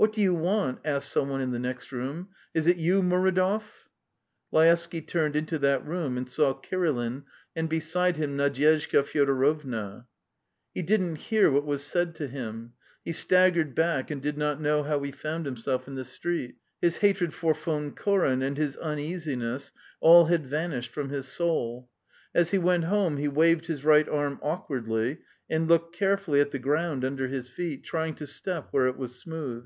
[0.00, 2.28] "What do you want?" asked some one in the next room.
[2.54, 3.88] "Is it you, Muridov?"
[4.52, 7.24] Laevsky turned into that room and saw Kirilin,
[7.56, 10.06] and beside him Nadyezhda Fyodorovna.
[10.72, 14.84] He didn't hear what was said to him; he staggered back, and did not know
[14.84, 16.54] how he found himself in the street.
[16.80, 21.90] His hatred for Von Koren and his uneasiness all had vanished from his soul.
[22.32, 25.18] As he went home he waved his right arm awkwardly
[25.50, 29.16] and looked carefully at the ground under his feet, trying to step where it was
[29.18, 29.64] smooth.